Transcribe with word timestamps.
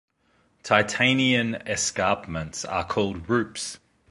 Titanian 0.63 1.53
escarpments 1.69 2.65
are 2.65 2.83
called 2.83 3.27
rupes. 3.29 3.77